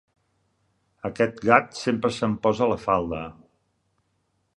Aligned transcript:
Aquest 1.09 1.43
gat 1.49 1.77
sempre 1.81 2.11
se'm 2.15 2.33
posa 2.47 2.65
a 2.67 2.69
la 2.73 2.79
falda. 2.87 3.21